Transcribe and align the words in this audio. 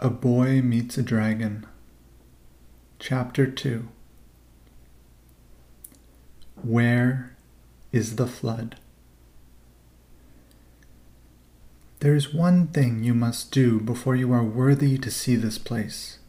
A 0.00 0.10
Boy 0.10 0.62
Meets 0.62 0.96
a 0.96 1.02
Dragon. 1.02 1.66
Chapter 3.00 3.48
2 3.48 3.88
Where 6.62 7.36
is 7.90 8.14
the 8.14 8.28
Flood? 8.28 8.76
There 11.98 12.14
is 12.14 12.32
one 12.32 12.68
thing 12.68 13.02
you 13.02 13.12
must 13.12 13.50
do 13.50 13.80
before 13.80 14.14
you 14.14 14.32
are 14.32 14.44
worthy 14.44 14.98
to 14.98 15.10
see 15.10 15.34
this 15.34 15.58
place. 15.58 16.20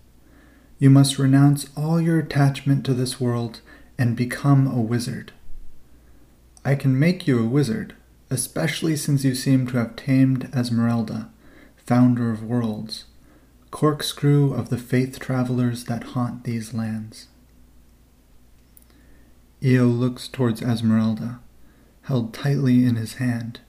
You 0.80 0.90
must 0.90 1.20
renounce 1.20 1.70
all 1.78 2.02
your 2.02 2.18
attachment 2.18 2.84
to 2.88 2.96
this 2.96 3.22
world 3.22 3.62
and 4.00 4.16
become 4.16 4.66
a 4.66 4.82
wizard. 4.82 5.32
I 6.66 6.74
can 6.74 6.98
make 6.98 7.28
you 7.28 7.40
a 7.40 7.48
wizard, 7.48 7.96
especially 8.32 8.96
since 8.96 9.24
you 9.24 9.36
seem 9.36 9.68
to 9.68 9.78
have 9.78 9.96
tamed 9.96 10.50
Esmeralda, 10.56 11.30
founder 11.78 12.32
of 12.32 12.42
worlds 12.42 13.06
corkscrew 13.72 14.54
of 14.54 14.70
the 14.70 14.78
faith 14.78 15.20
travelers 15.20 15.84
that 15.86 16.04
haunt 16.04 16.44
these 16.44 16.74
lands. 16.74 17.28
Eeo 19.62 19.88
looks 19.88 20.28
towards 20.28 20.62
Esmeralda, 20.62 21.40
held 22.04 22.34
tightly 22.34 22.84
in 22.86 22.96
his 22.96 23.16
hand. 23.16 23.60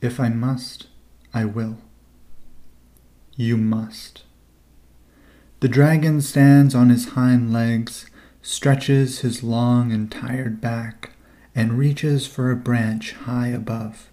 If 0.00 0.20
I 0.20 0.28
must, 0.28 0.86
I 1.34 1.44
will. 1.44 1.78
You 3.34 3.56
must. 3.56 4.24
The 5.60 5.68
dragon 5.68 6.20
stands 6.20 6.74
on 6.74 6.90
his 6.90 7.10
hind 7.10 7.52
legs, 7.52 8.10
stretches 8.42 9.20
his 9.20 9.42
long 9.42 9.90
and 9.90 10.10
tired 10.10 10.60
back, 10.60 11.12
and 11.54 11.78
reaches 11.78 12.26
for 12.26 12.50
a 12.50 12.56
branch 12.56 13.12
high 13.12 13.48
above. 13.48 14.10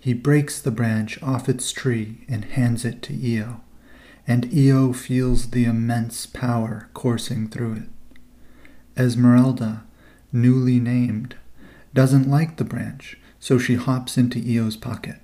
He 0.00 0.14
breaks 0.14 0.60
the 0.60 0.70
branch 0.70 1.22
off 1.22 1.48
its 1.48 1.72
tree 1.72 2.24
and 2.28 2.44
hands 2.44 2.84
it 2.84 3.02
to 3.02 3.12
Eeo 3.12 3.60
and 4.28 4.44
Eeo 4.50 4.94
feels 4.94 5.50
the 5.50 5.64
immense 5.64 6.26
power 6.26 6.90
coursing 6.92 7.48
through 7.48 7.72
it. 7.72 7.88
Esmeralda, 8.94 9.84
newly 10.30 10.78
named, 10.78 11.34
doesn't 11.94 12.28
like 12.28 12.58
the 12.58 12.64
branch, 12.64 13.16
so 13.40 13.58
she 13.58 13.76
hops 13.76 14.18
into 14.18 14.38
Eeo's 14.38 14.76
pocket. 14.76 15.16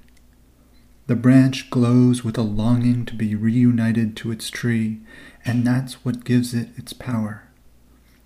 The 1.07 1.17
branch 1.17 1.69
glows 1.69 2.25
with 2.25 2.39
a 2.39 2.43
longing 2.43 3.05
to 3.05 3.15
be 3.15 3.35
reunited 3.35 4.17
to 4.17 4.31
its 4.31 4.49
tree, 4.49 5.01
and 5.45 5.67
that's 5.67 6.03
what 6.03 6.25
gives 6.25 6.55
it 6.55 6.71
its 6.79 6.95
power. 6.95 7.43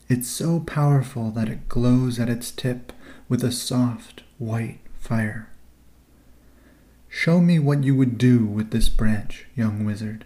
It's 0.08 0.28
so 0.28 0.60
powerful 0.60 1.32
that 1.32 1.48
it 1.48 1.68
glows 1.68 2.20
at 2.20 2.28
its 2.28 2.52
tip 2.52 2.92
with 3.28 3.42
a 3.42 3.50
soft, 3.50 4.22
white 4.38 4.78
fire. 5.00 5.50
Show 7.08 7.40
me 7.40 7.58
what 7.58 7.82
you 7.82 7.96
would 7.96 8.16
do 8.16 8.46
with 8.46 8.70
this 8.70 8.88
branch, 8.88 9.46
young 9.56 9.84
wizard 9.84 10.24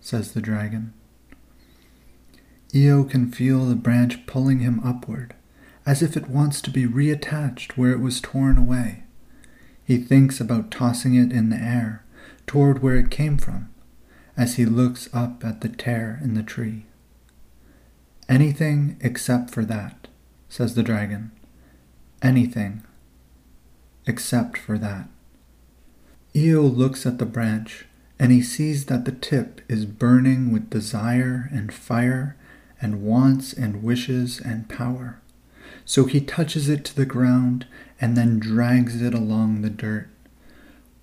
says 0.00 0.32
the 0.32 0.40
dragon. 0.40 0.92
Eeo 2.72 3.08
can 3.08 3.30
feel 3.30 3.64
the 3.64 3.74
branch 3.74 4.26
pulling 4.26 4.60
him 4.60 4.80
upward, 4.84 5.34
as 5.86 6.02
if 6.02 6.16
it 6.16 6.28
wants 6.28 6.60
to 6.60 6.70
be 6.70 6.86
reattached 6.86 7.72
where 7.72 7.92
it 7.92 8.00
was 8.00 8.20
torn 8.20 8.58
away. 8.58 9.04
He 9.84 9.96
thinks 9.96 10.40
about 10.40 10.70
tossing 10.70 11.14
it 11.14 11.32
in 11.32 11.48
the 11.48 11.56
air, 11.56 12.04
toward 12.46 12.82
where 12.82 12.96
it 12.96 13.10
came 13.10 13.38
from, 13.38 13.70
as 14.36 14.56
he 14.56 14.66
looks 14.66 15.08
up 15.14 15.44
at 15.44 15.62
the 15.62 15.68
tear 15.68 16.20
in 16.22 16.34
the 16.34 16.42
tree. 16.42 16.84
Anything 18.28 18.98
except 19.00 19.50
for 19.50 19.64
that, 19.64 20.08
says 20.50 20.74
the 20.74 20.82
dragon. 20.82 21.30
Anything 22.20 22.82
except 24.06 24.58
for 24.58 24.76
that. 24.76 25.08
Eeo 26.34 26.74
looks 26.74 27.06
at 27.06 27.18
the 27.18 27.26
branch 27.26 27.86
and 28.18 28.32
he 28.32 28.42
sees 28.42 28.86
that 28.86 29.04
the 29.04 29.12
tip 29.12 29.60
is 29.68 29.84
burning 29.84 30.52
with 30.52 30.70
desire 30.70 31.48
and 31.52 31.72
fire 31.72 32.36
and 32.80 33.02
wants 33.02 33.52
and 33.52 33.82
wishes 33.82 34.40
and 34.40 34.68
power. 34.68 35.20
So 35.84 36.04
he 36.04 36.20
touches 36.20 36.68
it 36.68 36.84
to 36.86 36.96
the 36.96 37.06
ground 37.06 37.66
and 38.00 38.16
then 38.16 38.38
drags 38.38 39.00
it 39.00 39.14
along 39.14 39.62
the 39.62 39.70
dirt. 39.70 40.08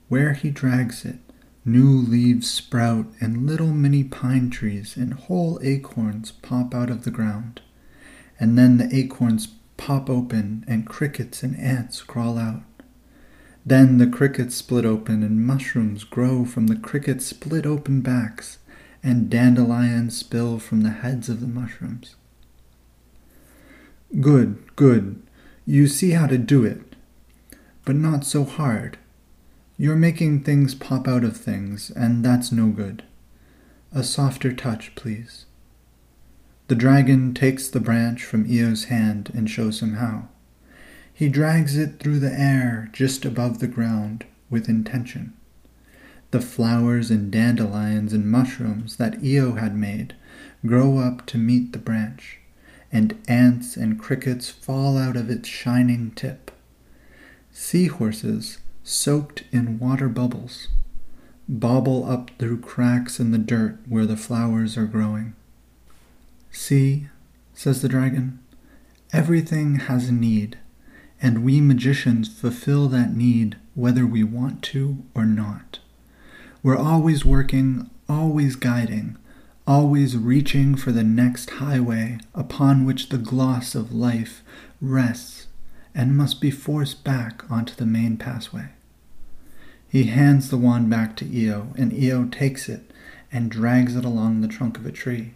Where 0.09 0.33
he 0.33 0.51
drags 0.51 1.05
it, 1.05 1.17
new 1.63 1.89
leaves 1.89 2.49
sprout 2.49 3.07
and 3.19 3.47
little 3.47 3.73
mini 3.73 4.03
pine 4.03 4.49
trees 4.49 4.95
and 4.95 5.13
whole 5.13 5.59
acorns 5.63 6.31
pop 6.31 6.75
out 6.75 6.89
of 6.89 7.03
the 7.03 7.11
ground. 7.11 7.61
And 8.39 8.57
then 8.57 8.77
the 8.77 8.93
acorns 8.95 9.47
pop 9.77 10.09
open 10.09 10.63
and 10.67 10.85
crickets 10.85 11.43
and 11.43 11.57
ants 11.57 12.01
crawl 12.03 12.37
out. 12.37 12.61
Then 13.65 13.97
the 13.97 14.07
crickets 14.07 14.55
split 14.55 14.85
open, 14.85 15.23
and 15.23 15.45
mushrooms 15.45 16.03
grow 16.03 16.45
from 16.45 16.67
the 16.67 16.75
crickets' 16.75 17.25
split 17.25 17.65
open 17.65 18.01
backs, 18.01 18.59
and 19.01 19.29
dandelions 19.29 20.15
spill 20.15 20.59
from 20.59 20.81
the 20.81 20.91
heads 20.91 21.29
of 21.29 21.41
the 21.41 21.47
mushrooms. 21.47 22.15
Good, 24.19 24.75
good. 24.75 25.21
You 25.65 25.87
see 25.87 26.11
how 26.11 26.27
to 26.27 26.37
do 26.37 26.63
it. 26.63 26.95
But 27.85 27.95
not 27.95 28.23
so 28.23 28.43
hard. 28.43 28.97
You're 29.77 29.95
making 29.95 30.43
things 30.43 30.75
pop 30.75 31.07
out 31.07 31.23
of 31.23 31.35
things, 31.35 31.89
and 31.89 32.23
that's 32.23 32.51
no 32.51 32.67
good. 32.67 33.03
A 33.91 34.03
softer 34.03 34.53
touch, 34.53 34.93
please. 34.95 35.45
The 36.67 36.75
dragon 36.75 37.33
takes 37.33 37.67
the 37.67 37.79
branch 37.79 38.23
from 38.23 38.45
Eeo's 38.45 38.85
hand 38.85 39.31
and 39.33 39.49
shows 39.49 39.81
him 39.81 39.95
how. 39.95 40.29
He 41.15 41.29
drags 41.29 41.77
it 41.77 41.97
through 41.97 42.19
the 42.19 42.37
air 42.37 42.89
just 42.91 43.23
above 43.23 43.59
the 43.59 43.67
ground 43.67 44.25
with 44.49 44.67
intention. 44.67 45.31
The 46.31 46.41
flowers 46.41 47.09
and 47.09 47.31
dandelions 47.31 48.11
and 48.11 48.29
mushrooms 48.29 48.97
that 48.97 49.21
Eeo 49.21 49.57
had 49.57 49.77
made 49.77 50.13
grow 50.65 50.97
up 50.97 51.25
to 51.27 51.37
meet 51.37 51.71
the 51.71 51.79
branch, 51.79 52.39
and 52.91 53.17
ants 53.29 53.77
and 53.77 53.97
crickets 53.97 54.49
fall 54.49 54.97
out 54.97 55.15
of 55.15 55.29
its 55.29 55.47
shining 55.47 56.11
tip. 56.11 56.51
Seahorses, 57.53 58.57
soaked 58.83 59.45
in 59.53 59.79
water 59.79 60.09
bubbles, 60.09 60.67
bobble 61.47 62.03
up 62.11 62.29
through 62.37 62.59
cracks 62.59 63.21
in 63.21 63.31
the 63.31 63.37
dirt 63.37 63.79
where 63.87 64.05
the 64.05 64.17
flowers 64.17 64.75
are 64.75 64.85
growing. 64.85 65.33
See, 66.51 67.07
says 67.53 67.81
the 67.81 67.87
dragon, 67.87 68.39
everything 69.13 69.75
has 69.75 70.09
a 70.09 70.13
need 70.13 70.57
and 71.21 71.43
we 71.43 71.61
magicians 71.61 72.27
fulfill 72.27 72.87
that 72.89 73.15
need 73.15 73.57
whether 73.73 74.05
we 74.05 74.23
want 74.23 74.61
to 74.61 75.03
or 75.13 75.25
not. 75.25 75.79
We're 76.61 76.77
always 76.77 77.23
working, 77.23 77.89
always 78.09 78.55
guiding, 78.55 79.17
always 79.67 80.17
reaching 80.17 80.75
for 80.75 80.91
the 80.91 81.03
next 81.03 81.49
highway 81.51 82.19
upon 82.33 82.85
which 82.85 83.09
the 83.09 83.17
gloss 83.17 83.75
of 83.75 83.93
life 83.93 84.43
rests 84.81 85.47
and 85.93 86.17
must 86.17 86.41
be 86.41 86.51
forced 86.51 87.03
back 87.03 87.49
onto 87.49 87.73
the 87.75 87.85
main 87.85 88.17
passway. 88.17 88.69
He 89.87 90.05
hands 90.05 90.49
the 90.49 90.57
wand 90.57 90.89
back 90.89 91.15
to 91.17 91.25
Eeo, 91.25 91.73
and 91.77 91.91
Eeo 91.91 92.29
takes 92.29 92.67
it 92.67 92.91
and 93.31 93.49
drags 93.49 93.95
it 93.95 94.03
along 94.03 94.41
the 94.41 94.47
trunk 94.47 94.77
of 94.77 94.85
a 94.85 94.91
tree. 94.91 95.33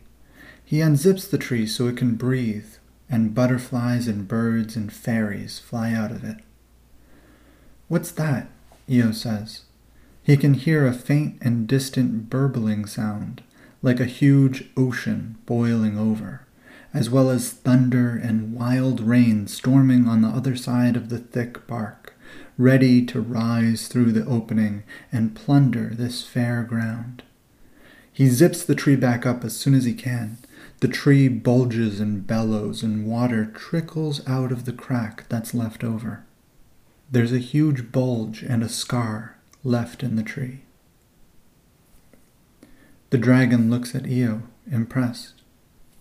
He 0.63 0.79
unzips 0.79 1.29
the 1.29 1.37
tree 1.37 1.65
so 1.65 1.87
it 1.87 1.97
can 1.97 2.15
breathe 2.15 2.73
and 3.09 3.33
butterflies 3.33 4.07
and 4.07 4.27
birds 4.27 4.75
and 4.75 4.93
fairies 4.93 5.59
fly 5.59 5.93
out 5.93 6.11
of 6.11 6.23
it. 6.23 6.37
What's 7.87 8.11
that? 8.11 8.47
Eeo 8.87 9.13
says. 9.13 9.63
He 10.23 10.37
can 10.37 10.53
hear 10.53 10.85
a 10.85 10.93
faint 10.93 11.37
and 11.41 11.67
distant 11.67 12.29
burbling 12.29 12.85
sound, 12.85 13.41
like 13.81 13.99
a 13.99 14.05
huge 14.05 14.69
ocean 14.77 15.37
boiling 15.45 15.97
over, 15.97 16.45
as 16.93 17.09
well 17.09 17.31
as 17.31 17.51
thunder 17.51 18.09
and 18.11 18.53
wild 18.53 18.99
rain 18.99 19.47
storming 19.47 20.07
on 20.07 20.21
the 20.21 20.27
other 20.27 20.55
side 20.55 20.95
of 20.95 21.09
the 21.09 21.17
thick 21.17 21.65
bark, 21.65 22.13
ready 22.57 23.03
to 23.05 23.21
rise 23.21 23.87
through 23.87 24.11
the 24.11 24.25
opening 24.25 24.83
and 25.11 25.35
plunder 25.35 25.91
this 25.93 26.23
fair 26.23 26.61
ground. 26.61 27.23
He 28.11 28.27
zips 28.27 28.63
the 28.63 28.75
tree 28.75 28.97
back 28.97 29.25
up 29.25 29.43
as 29.43 29.55
soon 29.55 29.73
as 29.73 29.85
he 29.85 29.93
can 29.93 30.37
the 30.79 30.87
tree 30.87 31.27
bulges 31.27 31.99
and 31.99 32.25
bellows, 32.25 32.83
and 32.83 33.05
water 33.05 33.45
trickles 33.45 34.25
out 34.27 34.51
of 34.51 34.65
the 34.65 34.73
crack 34.73 35.25
that's 35.27 35.53
left 35.53 35.83
over. 35.83 36.23
There's 37.11 37.33
a 37.33 37.39
huge 37.39 37.91
bulge 37.91 38.43
and 38.43 38.63
a 38.63 38.69
scar 38.69 39.37
left 39.63 40.03
in 40.03 40.15
the 40.15 40.23
tree. 40.23 40.61
The 43.09 43.17
dragon 43.17 43.69
looks 43.69 43.95
at 43.95 44.03
Eeo, 44.03 44.43
impressed, 44.71 45.41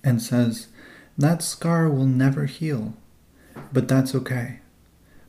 and 0.04 0.20
says, 0.22 0.68
That 1.16 1.42
scar 1.42 1.88
will 1.88 2.06
never 2.06 2.44
heal, 2.44 2.94
but 3.72 3.88
that's 3.88 4.14
okay. 4.14 4.60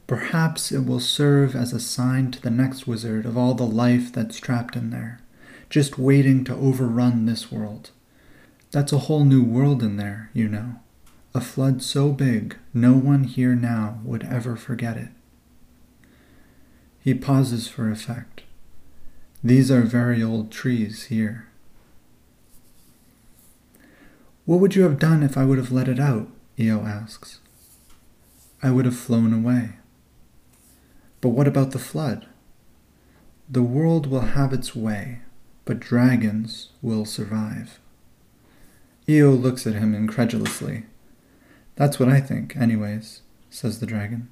Perhaps 0.05 0.71
it 0.71 0.85
will 0.85 0.99
serve 0.99 1.55
as 1.55 1.71
a 1.71 1.79
sign 1.79 2.31
to 2.31 2.41
the 2.41 2.49
next 2.49 2.85
wizard 2.85 3.25
of 3.25 3.37
all 3.37 3.53
the 3.53 3.65
life 3.65 4.11
that's 4.11 4.39
trapped 4.39 4.75
in 4.75 4.89
there, 4.89 5.21
just 5.69 5.97
waiting 5.97 6.43
to 6.43 6.55
overrun 6.55 7.25
this 7.25 7.51
world. 7.51 7.91
That's 8.71 8.94
a 8.94 9.00
whole 9.00 9.25
new 9.25 9.44
world 9.44 9.81
in 9.81 9.98
there, 9.98 10.30
you 10.33 10.48
know. 10.48 10.75
A 11.33 11.42
flood 11.42 11.81
so 11.81 12.12
big 12.12 12.57
no 12.74 12.94
one 12.94 13.24
here 13.24 13.56
now 13.56 14.00
would 14.04 14.24
ever 14.24 14.56
forget 14.56 14.98
it. 14.98 15.10
He 17.00 17.13
pauses 17.13 17.68
for 17.68 17.89
effect. 17.89 18.44
These 19.44 19.71
are 19.71 19.81
very 19.81 20.21
old 20.21 20.51
trees 20.51 21.06
here. 21.06 21.48
What 24.45 24.60
would 24.60 24.75
you 24.75 24.83
have 24.83 25.00
done 25.00 25.24
if 25.24 25.38
I 25.38 25.45
would 25.45 25.57
have 25.57 25.71
let 25.71 25.88
it 25.88 26.00
out? 26.00 26.27
Eeo 26.57 26.86
asks. 26.86 27.39
I 28.62 28.71
would 28.71 28.86
have 28.86 28.98
flown 28.98 29.33
away. 29.33 29.74
But 31.21 31.30
what 31.30 31.48
about 31.48 31.71
the 31.71 31.80
flood? 31.80 32.27
The 33.50 33.63
world 33.63 34.07
will 34.07 34.21
have 34.21 34.54
its 34.54 34.75
way, 34.75 35.19
but 35.66 35.80
dragons 35.80 36.69
will 36.81 37.06
survive. 37.06 37.80
Eeo 39.09 39.41
looks 39.41 39.65
at 39.65 39.73
him 39.73 39.95
incredulously. 39.95 40.83
That's 41.75 42.00
what 42.00 42.09
I 42.09 42.21
think, 42.21 42.56
anyways, 42.56 43.23
says 43.50 43.79
the 43.79 43.88
dragon. 43.88 44.29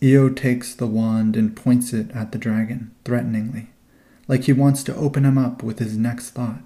Eeo 0.00 0.36
takes 0.36 0.72
the 0.72 0.86
wand 0.86 1.34
and 1.34 1.56
points 1.56 1.92
it 1.92 2.12
at 2.12 2.30
the 2.30 2.38
dragon, 2.38 2.94
threateningly, 3.04 3.70
like 4.28 4.44
he 4.44 4.52
wants 4.52 4.84
to 4.84 4.94
open 4.94 5.24
him 5.24 5.36
up 5.36 5.64
with 5.64 5.80
his 5.80 5.96
next 5.96 6.30
thought. 6.30 6.60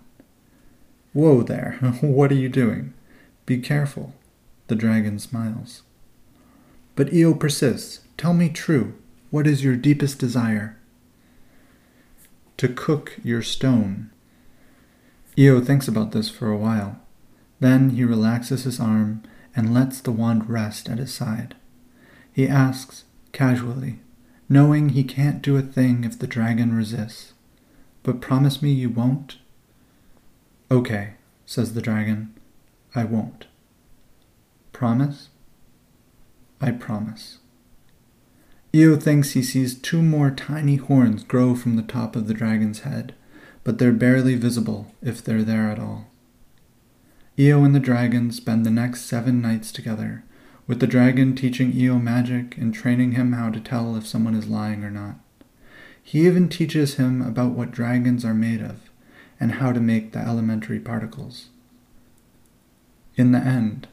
Whoa 1.14 1.42
there, 1.42 1.78
what 2.02 2.30
are 2.30 2.34
you 2.34 2.50
doing? 2.50 2.92
Be 3.46 3.56
careful. 3.56 4.12
The 4.66 4.74
dragon 4.74 5.18
smiles. 5.18 5.80
But 6.96 7.12
Eeo 7.12 7.40
persists. 7.40 8.00
Tell 8.18 8.34
me 8.34 8.50
true. 8.50 8.92
What 9.30 9.46
is 9.46 9.64
your 9.64 9.76
deepest 9.76 10.18
desire? 10.18 10.76
To 12.58 12.68
cook 12.68 13.18
your 13.24 13.40
stone. 13.40 14.10
Eeo 15.38 15.64
thinks 15.64 15.88
about 15.88 16.12
this 16.12 16.28
for 16.28 16.50
a 16.50 16.58
while. 16.58 16.98
Then 17.62 17.90
he 17.90 18.02
relaxes 18.02 18.64
his 18.64 18.80
arm 18.80 19.22
and 19.54 19.72
lets 19.72 20.00
the 20.00 20.10
wand 20.10 20.50
rest 20.50 20.88
at 20.88 20.98
his 20.98 21.14
side. 21.14 21.54
He 22.32 22.48
asks, 22.48 23.04
casually, 23.30 24.00
knowing 24.48 24.88
he 24.88 25.04
can't 25.04 25.40
do 25.40 25.56
a 25.56 25.62
thing 25.62 26.02
if 26.02 26.18
the 26.18 26.26
dragon 26.26 26.74
resists, 26.74 27.34
But 28.02 28.20
promise 28.20 28.62
me 28.62 28.72
you 28.72 28.90
won't? 28.90 29.38
Okay, 30.72 31.10
says 31.46 31.74
the 31.74 31.80
dragon, 31.80 32.34
I 32.96 33.04
won't. 33.04 33.46
Promise? 34.72 35.28
I 36.60 36.72
promise. 36.72 37.38
Eeo 38.72 39.00
thinks 39.00 39.30
he 39.30 39.42
sees 39.44 39.78
two 39.78 40.02
more 40.02 40.32
tiny 40.32 40.76
horns 40.76 41.22
grow 41.22 41.54
from 41.54 41.76
the 41.76 41.82
top 41.82 42.16
of 42.16 42.26
the 42.26 42.34
dragon's 42.34 42.80
head, 42.80 43.14
but 43.62 43.78
they're 43.78 43.92
barely 43.92 44.34
visible 44.34 44.92
if 45.00 45.22
they're 45.22 45.44
there 45.44 45.70
at 45.70 45.78
all. 45.78 46.08
Eeo 47.38 47.64
and 47.64 47.74
the 47.74 47.80
dragon 47.80 48.30
spend 48.30 48.64
the 48.64 48.70
next 48.70 49.02
seven 49.02 49.40
nights 49.40 49.72
together, 49.72 50.24
with 50.66 50.80
the 50.80 50.86
dragon 50.86 51.34
teaching 51.34 51.72
Eeo 51.72 52.00
magic 52.00 52.56
and 52.58 52.74
training 52.74 53.12
him 53.12 53.32
how 53.32 53.50
to 53.50 53.60
tell 53.60 53.96
if 53.96 54.06
someone 54.06 54.34
is 54.34 54.48
lying 54.48 54.84
or 54.84 54.90
not. 54.90 55.16
He 56.02 56.26
even 56.26 56.48
teaches 56.48 56.94
him 56.94 57.22
about 57.22 57.52
what 57.52 57.70
dragons 57.70 58.24
are 58.24 58.34
made 58.34 58.60
of 58.60 58.90
and 59.40 59.52
how 59.52 59.72
to 59.72 59.80
make 59.80 60.12
the 60.12 60.18
elementary 60.18 60.78
particles. 60.78 61.48
In 63.16 63.32
the 63.32 63.38
end, 63.38 63.88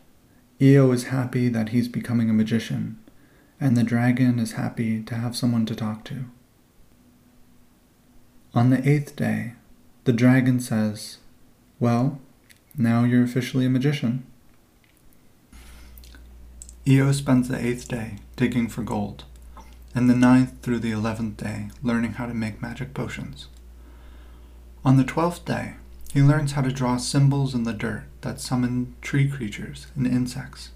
Eeo 0.59 0.93
is 0.93 1.05
happy 1.05 1.49
that 1.49 1.69
he's 1.69 1.87
becoming 1.87 2.29
a 2.29 2.33
magician 2.33 2.97
and 3.59 3.75
the 3.75 3.83
dragon 3.83 4.39
is 4.39 4.53
happy 4.53 5.03
to 5.03 5.15
have 5.15 5.35
someone 5.35 5.65
to 5.65 5.75
talk 5.75 6.05
to. 6.05 6.25
On 8.53 8.69
the 8.69 8.87
eighth 8.87 9.15
day, 9.15 9.53
the 10.05 10.13
dragon 10.13 10.59
says, 10.59 11.17
Well, 11.79 12.19
now 12.77 13.03
you're 13.03 13.23
officially 13.23 13.65
a 13.65 13.69
magician. 13.69 14.25
Eeo 16.85 17.13
spends 17.13 17.47
the 17.47 17.63
eighth 17.63 17.87
day 17.87 18.17
digging 18.35 18.67
for 18.67 18.83
gold, 18.83 19.25
and 19.93 20.09
the 20.09 20.15
ninth 20.15 20.61
through 20.61 20.79
the 20.79 20.91
eleventh 20.91 21.37
day 21.37 21.69
learning 21.83 22.13
how 22.13 22.25
to 22.25 22.33
make 22.33 22.61
magic 22.61 22.93
potions. 22.93 23.47
On 24.85 24.97
the 24.97 25.03
twelfth 25.03 25.45
day, 25.45 25.75
he 26.13 26.21
learns 26.21 26.53
how 26.53 26.61
to 26.61 26.71
draw 26.71 26.97
symbols 26.97 27.53
in 27.53 27.63
the 27.63 27.73
dirt 27.73 28.05
that 28.21 28.39
summon 28.39 28.95
tree 29.01 29.29
creatures 29.29 29.87
and 29.95 30.07
insects 30.07 30.71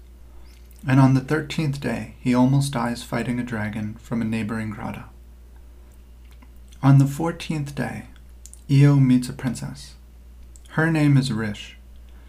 and 0.86 1.00
on 1.00 1.14
the 1.14 1.20
thirteenth 1.20 1.80
day 1.80 2.14
he 2.20 2.34
almost 2.34 2.72
dies 2.72 3.02
fighting 3.02 3.40
a 3.40 3.44
dragon 3.44 3.94
from 3.94 4.20
a 4.20 4.24
neighboring 4.24 4.70
grotto. 4.70 5.04
On 6.82 6.98
the 6.98 7.06
fourteenth 7.06 7.74
day, 7.74 8.06
Eeo 8.68 9.02
meets 9.02 9.28
a 9.28 9.32
princess. 9.32 9.94
Her 10.70 10.90
name 10.90 11.16
is 11.16 11.32
Rish. 11.32 11.76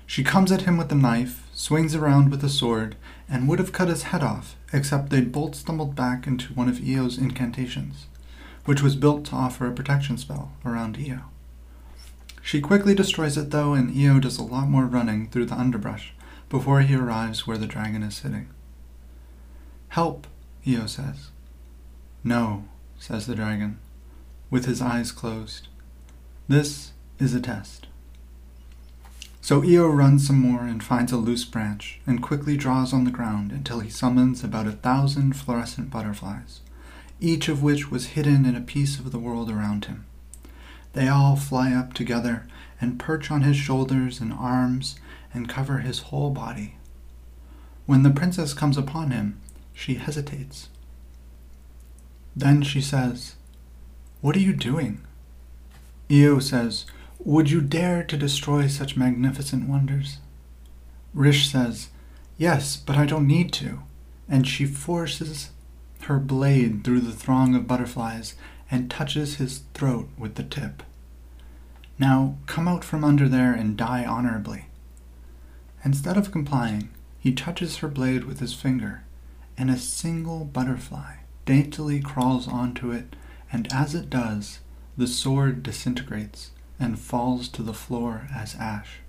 She 0.06 0.24
comes 0.24 0.52
at 0.52 0.62
him 0.62 0.78
with 0.78 0.92
a 0.92 0.96
knife, 0.96 1.48
swings 1.54 1.96
around 1.96 2.30
with 2.30 2.44
a 2.44 2.50
sword, 2.50 2.96
and 3.28 3.48
would 3.48 3.60
have 3.60 3.72
cut 3.72 3.88
his 3.88 4.04
head 4.04 4.22
off, 4.24 4.56
except 4.72 5.10
they'd 5.10 5.32
both 5.32 5.56
stumbled 5.56 5.96
back 5.96 6.28
into 6.28 6.54
one 6.54 6.70
of 6.70 6.78
Eeo's 6.78 7.18
incantations, 7.18 8.08
which 8.66 8.84
was 8.84 8.96
built 8.96 9.26
to 9.26 9.36
offer 9.36 9.66
a 9.66 9.74
protection 9.74 10.18
spell 10.18 10.52
around 10.64 10.98
Eeo. 10.98 11.24
She 12.42 12.62
quickly 12.62 12.94
destroys 12.94 13.38
it 13.38 13.50
though, 13.50 13.74
and 13.74 13.94
Eeo 13.94 14.22
does 14.22 14.38
a 14.38 14.44
lot 14.44 14.70
more 14.70 14.86
running 14.86 15.28
through 15.30 15.48
the 15.48 15.60
underbrush 15.60 16.14
before 16.50 16.82
he 16.82 16.96
arrives 16.96 17.48
where 17.48 17.58
the 17.58 17.66
dragon 17.66 18.04
is 18.04 18.16
sitting. 18.16 18.48
Help, 19.90 20.28
Eeo 20.66 20.88
says. 20.88 21.32
No, 22.24 22.66
says 23.00 23.26
the 23.26 23.36
dragon, 23.36 23.80
with 24.52 24.66
his 24.66 24.82
eyes 24.82 25.12
closed. 25.12 25.68
This 26.48 26.92
is 27.18 27.34
a 27.34 27.42
test. 27.42 27.88
So 29.46 29.62
Eeo 29.62 29.96
runs 29.96 30.26
some 30.26 30.40
more 30.40 30.62
and 30.62 30.84
finds 30.84 31.12
a 31.12 31.18
loose 31.18 31.46
branch 31.46 32.00
and 32.08 32.20
quickly 32.20 32.58
draws 32.58 32.92
on 32.92 33.04
the 33.04 33.12
ground 33.12 33.52
until 33.52 33.80
he 33.80 33.92
summons 33.92 34.44
about 34.44 34.66
a 34.66 34.72
thousand 34.72 35.34
fluorescent 35.34 35.92
butterflies, 35.92 36.62
each 37.22 37.48
of 37.48 37.62
which 37.62 37.92
was 37.92 38.16
hidden 38.18 38.48
in 38.48 38.56
a 38.56 38.60
piece 38.60 38.98
of 38.98 39.12
the 39.12 39.20
world 39.20 39.52
around 39.52 39.86
him. 39.86 40.08
They 40.94 41.08
all 41.08 41.36
fly 41.36 41.74
up 41.74 41.94
together 41.94 42.48
and 42.82 42.98
perch 42.98 43.30
on 43.30 43.44
his 43.44 43.56
shoulders 43.56 44.20
and 44.20 44.34
arms 44.34 44.96
and 45.32 45.48
cover 45.48 45.78
his 45.78 46.00
whole 46.10 46.32
body. 46.32 46.78
When 47.86 48.02
the 48.02 48.10
princess 48.10 48.52
comes 48.52 48.80
upon 48.80 49.12
him, 49.12 49.40
she 49.76 49.94
hesitates. 49.94 50.70
Then 52.36 52.64
she 52.64 52.82
says, 52.82 53.36
What 54.22 54.36
are 54.36 54.40
you 54.40 54.54
doing? 54.54 55.06
Eeo 56.10 56.42
says, 56.42 56.88
Would 57.26 57.50
you 57.50 57.60
dare 57.60 58.04
to 58.04 58.18
destroy 58.18 58.68
such 58.68 58.96
magnificent 58.96 59.68
wonders? 59.68 60.20
Rish 61.12 61.50
says, 61.50 61.90
Yes, 62.38 62.78
but 62.78 62.98
I 62.98 63.08
don't 63.08 63.26
need 63.26 63.52
to. 63.54 63.82
And 64.30 64.48
she 64.48 64.68
forces 64.68 65.50
her 66.02 66.20
blade 66.20 66.84
through 66.84 67.00
the 67.00 67.12
throng 67.12 67.56
of 67.56 67.66
butterflies 67.66 68.36
and 68.70 68.92
touches 68.92 69.38
his 69.38 69.64
throat 69.74 70.08
with 70.20 70.36
the 70.36 70.44
tip. 70.44 70.84
Now 71.98 72.38
come 72.46 72.68
out 72.68 72.84
from 72.84 73.04
under 73.04 73.28
there 73.28 73.54
and 73.54 73.76
die 73.76 74.06
honorably. 74.06 74.68
Instead 75.84 76.18
of 76.18 76.32
complying, 76.32 76.90
he 77.18 77.34
touches 77.34 77.78
her 77.78 77.88
blade 77.88 78.26
with 78.26 78.40
his 78.40 78.54
finger, 78.54 79.04
and 79.58 79.72
a 79.72 79.78
single 79.78 80.46
butterfly 80.46 81.16
daintily 81.46 82.02
crawls 82.02 82.48
onto 82.48 82.92
it, 82.92 83.16
and 83.52 83.68
as 83.74 83.96
it 83.96 84.12
does, 84.12 84.60
the 84.96 85.08
sword 85.08 85.64
disintegrates 85.64 86.52
and 86.80 87.00
falls 87.00 87.48
to 87.50 87.64
the 87.64 87.74
floor 87.74 88.28
as 88.34 88.56
ash. 88.56 89.00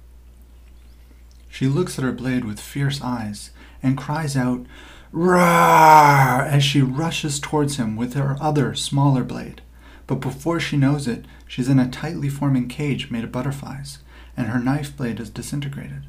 She 1.49 1.69
looks 1.69 1.99
at 1.99 2.05
her 2.05 2.13
blade 2.13 2.45
with 2.45 2.61
fierce 2.61 3.01
eyes 3.01 3.51
and 3.83 3.97
cries 3.97 4.37
out, 4.37 4.67
Roar! 5.13 6.43
as 6.43 6.63
she 6.63 6.83
rushes 6.83 7.41
towards 7.41 7.77
him 7.77 7.97
with 7.97 8.15
her 8.15 8.37
other, 8.41 8.75
smaller 8.75 9.25
blade. 9.25 9.63
But 10.07 10.21
before 10.21 10.61
she 10.61 10.77
knows 10.77 11.09
it, 11.09 11.25
she's 11.47 11.69
in 11.69 11.79
a 11.79 11.89
tightly 11.89 12.29
forming 12.29 12.69
cage 12.69 13.11
made 13.11 13.25
of 13.25 13.33
butterflies, 13.33 13.99
and 14.37 14.49
her 14.49 14.61
knife 14.61 14.97
blade 14.97 15.19
is 15.19 15.31
disintegrated. 15.31 16.03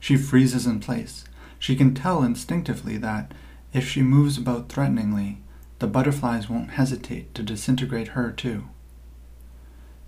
She 0.00 0.16
freezes 0.16 0.66
in 0.66 0.80
place. 0.80 1.24
She 1.58 1.76
can 1.76 1.94
tell 1.94 2.22
instinctively 2.22 2.96
that, 2.98 3.32
if 3.72 3.88
she 3.88 4.02
moves 4.02 4.36
about 4.36 4.68
threateningly, 4.68 5.38
the 5.78 5.86
butterflies 5.86 6.50
won't 6.50 6.72
hesitate 6.72 7.34
to 7.36 7.42
disintegrate 7.42 8.08
her 8.08 8.32
too. 8.32 8.64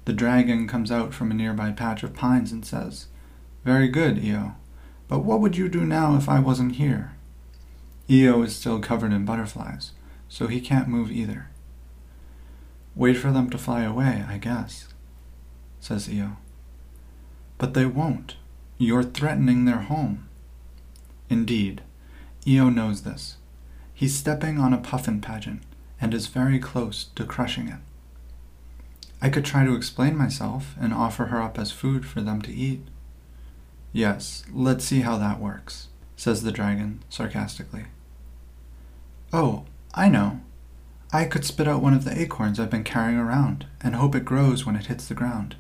The 0.05 0.13
dragon 0.13 0.69
comes 0.69 0.91
out 0.91 1.15
from 1.15 1.31
a 1.31 1.35
nearby 1.35 1.71
patch 1.73 2.03
of 2.03 2.15
pines 2.15 2.53
and 2.53 2.65
says, 2.65 3.07
Very 3.65 3.89
good, 3.89 4.17
Eeo, 4.17 4.55
but 5.09 5.21
what 5.21 5.41
would 5.41 5.57
you 5.57 5.69
do 5.69 5.85
now 5.85 6.17
if 6.17 6.29
I 6.29 6.41
wasn't 6.41 6.77
here? 6.77 7.13
Eeo 8.09 8.45
is 8.45 8.55
still 8.55 8.81
covered 8.81 9.13
in 9.13 9.25
butterflies, 9.25 9.93
so 10.29 10.47
he 10.47 10.61
can't 10.61 10.89
move 10.89 11.11
either. 11.11 11.49
Wait 12.95 13.15
for 13.15 13.31
them 13.31 13.49
to 13.51 13.59
fly 13.59 13.83
away, 13.83 14.25
I 14.29 14.39
guess, 14.39 14.89
says 15.81 16.09
Eeo. 16.09 16.37
But 17.57 17.75
they 17.75 17.87
won't. 17.87 18.37
You're 18.77 19.03
threatening 19.03 19.65
their 19.65 19.81
home. 19.81 20.29
Indeed, 21.31 21.83
Eeo 22.47 22.73
knows 22.73 23.03
this. 23.03 23.37
He's 23.95 24.15
stepping 24.15 24.59
on 24.59 24.75
a 24.75 24.79
puffin 24.79 25.21
pageant 25.21 25.63
and 26.01 26.13
is 26.13 26.27
very 26.27 26.59
close 26.59 27.05
to 27.15 27.25
crushing 27.25 27.69
it. 27.69 27.79
I 29.25 29.31
could 29.31 29.47
try 29.47 29.65
to 29.65 29.75
explain 29.75 30.19
myself 30.19 30.75
and 30.79 30.93
offer 30.93 31.25
her 31.27 31.41
up 31.41 31.59
as 31.59 31.73
food 31.73 32.05
for 32.05 32.21
them 32.21 32.43
to 32.43 32.53
eat. 32.53 32.83
Yes, 33.91 34.45
let's 34.53 34.85
see 34.85 35.01
how 35.01 35.17
that 35.17 35.41
works, 35.41 35.89
says 36.15 36.43
the 36.43 36.53
dragon 36.53 37.03
sarcastically. 37.09 37.87
Oh, 39.33 39.65
I 39.95 40.11
know. 40.11 40.43
I 41.11 41.25
could 41.25 41.47
spit 41.47 41.67
out 41.67 41.81
one 41.81 41.95
of 41.95 42.05
the 42.05 42.21
acorns 42.21 42.61
I've 42.61 42.69
been 42.69 42.85
carrying 42.85 43.17
around 43.17 43.65
and 43.81 43.95
hope 43.95 44.15
it 44.15 44.27
grows 44.27 44.67
when 44.67 44.77
it 44.77 44.89
hits 44.89 45.09
the 45.09 45.15
ground. 45.15 45.57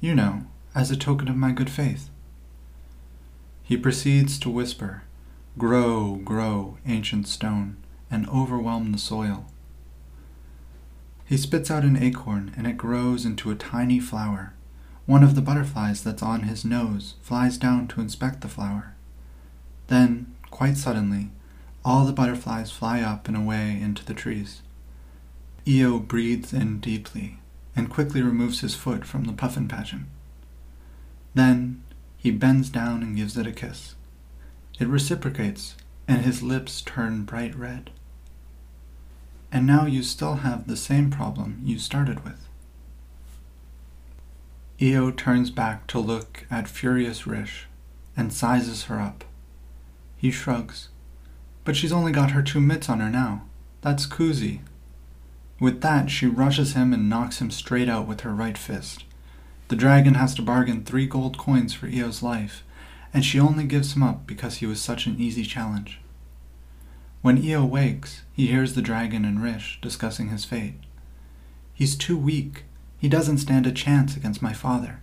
You 0.00 0.16
know, 0.16 0.46
as 0.74 0.90
a 0.90 0.96
token 0.96 1.28
of 1.28 1.36
my 1.36 1.52
good 1.52 1.70
faith. 1.70 2.10
He 3.62 3.76
proceeds 3.76 4.36
to 4.40 4.50
whisper, 4.50 5.04
Grow, 5.56 6.16
grow, 6.24 6.78
ancient 6.84 7.28
stone, 7.28 7.76
and 8.10 8.28
overwhelm 8.28 8.90
the 8.90 8.98
soil. 8.98 9.46
He 11.26 11.36
spits 11.36 11.70
out 11.70 11.84
an 11.84 12.00
acorn 12.00 12.54
and 12.56 12.66
it 12.66 12.76
grows 12.76 13.24
into 13.24 13.50
a 13.50 13.56
tiny 13.56 13.98
flower. 13.98 14.54
One 15.06 15.24
of 15.24 15.34
the 15.34 15.42
butterflies 15.42 16.02
that's 16.02 16.22
on 16.22 16.44
his 16.44 16.64
nose 16.64 17.14
flies 17.20 17.58
down 17.58 17.88
to 17.88 18.00
inspect 18.00 18.40
the 18.40 18.48
flower. 18.48 18.94
Then, 19.88 20.34
quite 20.50 20.76
suddenly, 20.76 21.30
all 21.84 22.04
the 22.04 22.12
butterflies 22.12 22.70
fly 22.70 23.00
up 23.00 23.28
and 23.28 23.36
away 23.36 23.78
into 23.80 24.04
the 24.04 24.14
trees. 24.14 24.62
Eeo 25.66 25.98
breathes 26.06 26.52
in 26.52 26.78
deeply 26.78 27.38
and 27.74 27.90
quickly 27.90 28.22
removes 28.22 28.60
his 28.60 28.74
foot 28.74 29.04
from 29.04 29.24
the 29.24 29.32
puffin 29.32 29.68
passion. 29.68 30.06
Then 31.34 31.82
he 32.16 32.30
bends 32.30 32.70
down 32.70 33.02
and 33.02 33.16
gives 33.16 33.36
it 33.36 33.46
a 33.46 33.52
kiss. 33.52 33.94
It 34.78 34.88
reciprocates, 34.88 35.76
and 36.08 36.22
his 36.22 36.42
lips 36.42 36.82
turn 36.82 37.24
bright 37.24 37.54
red. 37.54 37.90
And 39.52 39.66
now 39.66 39.86
you 39.86 40.02
still 40.02 40.36
have 40.36 40.66
the 40.66 40.76
same 40.76 41.10
problem 41.10 41.60
you 41.64 41.78
started 41.78 42.24
with. 42.24 42.46
Eeo 44.78 45.16
turns 45.16 45.50
back 45.50 45.86
to 45.86 45.98
look 45.98 46.46
at 46.50 46.68
furious 46.68 47.26
Rish 47.26 47.66
and 48.16 48.32
sizes 48.32 48.84
her 48.84 49.00
up. 49.00 49.24
He 50.16 50.30
shrugs. 50.30 50.88
But 51.64 51.76
she's 51.76 51.92
only 51.92 52.12
got 52.12 52.32
her 52.32 52.42
two 52.42 52.60
mitts 52.60 52.88
on 52.88 53.00
her 53.00 53.10
now. 53.10 53.44
That's 53.80 54.06
koozie. 54.06 54.60
With 55.58 55.80
that, 55.80 56.10
she 56.10 56.26
rushes 56.26 56.74
him 56.74 56.92
and 56.92 57.08
knocks 57.08 57.40
him 57.40 57.50
straight 57.50 57.88
out 57.88 58.06
with 58.06 58.20
her 58.20 58.34
right 58.34 58.58
fist. 58.58 59.04
The 59.68 59.76
dragon 59.76 60.14
has 60.14 60.34
to 60.34 60.42
bargain 60.42 60.84
three 60.84 61.06
gold 61.06 61.38
coins 61.38 61.72
for 61.72 61.88
Eeo's 61.88 62.22
life, 62.22 62.62
and 63.12 63.24
she 63.24 63.40
only 63.40 63.64
gives 63.64 63.94
him 63.94 64.02
up 64.02 64.26
because 64.26 64.56
he 64.56 64.66
was 64.66 64.80
such 64.80 65.06
an 65.06 65.16
easy 65.18 65.44
challenge. 65.44 66.00
When 67.26 67.42
Eeo 67.42 67.68
wakes, 67.68 68.22
he 68.32 68.46
hears 68.46 68.74
the 68.74 68.80
dragon 68.80 69.24
and 69.24 69.42
Rish 69.42 69.80
discussing 69.82 70.28
his 70.28 70.44
fate. 70.44 70.78
He's 71.74 71.96
too 71.96 72.16
weak. 72.16 72.66
He 72.98 73.08
doesn't 73.08 73.38
stand 73.38 73.66
a 73.66 73.72
chance 73.72 74.16
against 74.16 74.40
my 74.40 74.52
father. 74.52 75.00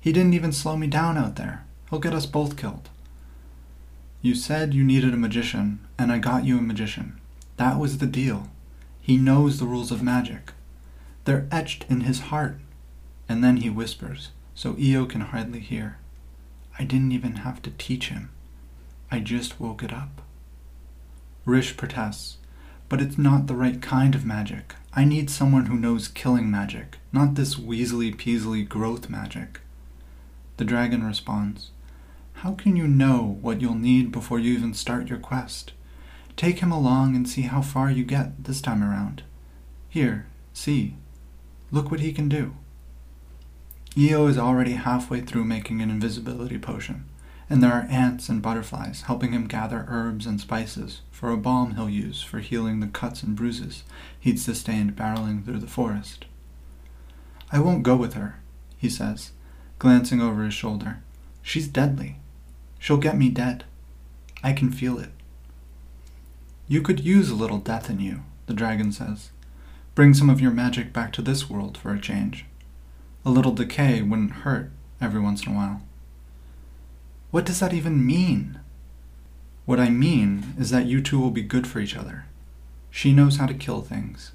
He 0.00 0.10
didn't 0.10 0.32
even 0.32 0.52
slow 0.52 0.78
me 0.78 0.86
down 0.86 1.18
out 1.18 1.36
there. 1.36 1.66
He'll 1.90 1.98
get 1.98 2.14
us 2.14 2.24
both 2.24 2.56
killed. 2.56 2.88
You 4.22 4.34
said 4.34 4.72
you 4.72 4.82
needed 4.82 5.12
a 5.12 5.18
magician, 5.18 5.86
and 5.98 6.10
I 6.10 6.16
got 6.16 6.46
you 6.46 6.56
a 6.56 6.62
magician. 6.62 7.20
That 7.58 7.78
was 7.78 7.98
the 7.98 8.06
deal. 8.06 8.48
He 9.02 9.18
knows 9.18 9.58
the 9.58 9.66
rules 9.66 9.92
of 9.92 10.02
magic. 10.02 10.54
They're 11.26 11.46
etched 11.52 11.84
in 11.90 12.00
his 12.00 12.20
heart. 12.20 12.58
And 13.28 13.44
then 13.44 13.58
he 13.58 13.68
whispers, 13.68 14.30
so 14.54 14.72
Eeo 14.76 15.06
can 15.06 15.20
hardly 15.20 15.60
hear. 15.60 15.98
I 16.78 16.84
didn't 16.84 17.12
even 17.12 17.44
have 17.44 17.60
to 17.60 17.70
teach 17.72 18.08
him. 18.08 18.30
I 19.10 19.20
just 19.20 19.60
woke 19.60 19.82
it 19.82 19.92
up. 19.92 20.22
Rish 21.44 21.76
protests, 21.76 22.36
but 22.88 23.00
it's 23.00 23.18
not 23.18 23.46
the 23.46 23.54
right 23.54 23.80
kind 23.80 24.14
of 24.14 24.24
magic. 24.26 24.74
I 24.92 25.04
need 25.04 25.30
someone 25.30 25.66
who 25.66 25.76
knows 25.76 26.08
killing 26.08 26.50
magic, 26.50 26.98
not 27.12 27.34
this 27.34 27.54
weaselly 27.54 28.14
peasily 28.14 28.68
growth 28.68 29.08
magic. 29.08 29.60
The 30.56 30.64
dragon 30.64 31.04
responds, 31.04 31.70
How 32.34 32.52
can 32.52 32.76
you 32.76 32.86
know 32.86 33.38
what 33.40 33.60
you'll 33.60 33.74
need 33.74 34.12
before 34.12 34.38
you 34.38 34.52
even 34.52 34.74
start 34.74 35.08
your 35.08 35.18
quest? 35.18 35.72
Take 36.36 36.58
him 36.58 36.72
along 36.72 37.16
and 37.16 37.28
see 37.28 37.42
how 37.42 37.62
far 37.62 37.90
you 37.90 38.04
get 38.04 38.44
this 38.44 38.60
time 38.60 38.82
around. 38.82 39.22
Here, 39.88 40.26
see. 40.52 40.96
Look 41.70 41.90
what 41.90 42.00
he 42.00 42.12
can 42.12 42.28
do. 42.28 42.56
Eeo 43.96 44.28
is 44.28 44.38
already 44.38 44.72
halfway 44.72 45.20
through 45.20 45.44
making 45.44 45.80
an 45.80 45.90
invisibility 45.90 46.58
potion, 46.58 47.04
and 47.50 47.60
there 47.60 47.72
are 47.72 47.88
ants 47.90 48.28
and 48.28 48.40
butterflies 48.40 49.02
helping 49.02 49.32
him 49.32 49.48
gather 49.48 49.84
herbs 49.88 50.24
and 50.24 50.40
spices 50.40 51.00
for 51.10 51.30
a 51.30 51.36
balm 51.36 51.74
he'll 51.74 51.90
use 51.90 52.22
for 52.22 52.38
healing 52.38 52.78
the 52.78 52.86
cuts 52.86 53.24
and 53.24 53.34
bruises 53.34 53.82
he'd 54.20 54.38
sustained 54.38 54.94
barreling 54.94 55.44
through 55.44 55.58
the 55.58 55.66
forest. 55.66 56.26
I 57.50 57.58
won't 57.58 57.82
go 57.82 57.96
with 57.96 58.14
her, 58.14 58.40
he 58.78 58.88
says, 58.88 59.32
glancing 59.80 60.22
over 60.22 60.44
his 60.44 60.54
shoulder. 60.54 61.02
She's 61.42 61.66
deadly. 61.66 62.16
She'll 62.78 62.96
get 62.96 63.18
me 63.18 63.28
dead. 63.28 63.64
I 64.42 64.52
can 64.52 64.70
feel 64.70 64.98
it. 64.98 65.10
You 66.68 66.80
could 66.80 67.00
use 67.00 67.30
a 67.30 67.34
little 67.34 67.58
death 67.58 67.90
in 67.90 67.98
you, 67.98 68.20
the 68.46 68.54
dragon 68.54 68.92
says. 68.92 69.30
Bring 69.96 70.14
some 70.14 70.30
of 70.30 70.40
your 70.40 70.52
magic 70.52 70.92
back 70.92 71.12
to 71.14 71.22
this 71.22 71.50
world 71.50 71.76
for 71.76 71.92
a 71.92 72.00
change. 72.00 72.46
A 73.24 73.30
little 73.30 73.52
decay 73.52 74.02
wouldn't 74.02 74.30
hurt 74.30 74.70
every 75.00 75.20
once 75.20 75.44
in 75.44 75.52
a 75.52 75.56
while. 75.56 75.82
What 77.30 77.46
does 77.46 77.60
that 77.60 77.72
even 77.72 78.04
mean? 78.04 78.58
What 79.64 79.78
I 79.78 79.88
mean 79.88 80.54
is 80.58 80.70
that 80.70 80.86
you 80.86 81.00
two 81.00 81.20
will 81.20 81.30
be 81.30 81.42
good 81.42 81.66
for 81.66 81.78
each 81.78 81.96
other. 81.96 82.24
She 82.90 83.12
knows 83.12 83.36
how 83.36 83.46
to 83.46 83.54
kill 83.54 83.82
things, 83.82 84.32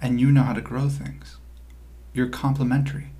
and 0.00 0.18
you 0.18 0.30
know 0.30 0.44
how 0.44 0.54
to 0.54 0.62
grow 0.62 0.88
things. 0.88 1.36
You're 2.14 2.28
complementary. 2.28 3.10